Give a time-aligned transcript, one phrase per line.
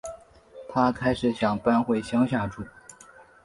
[0.67, 2.63] 她开始想搬回乡下住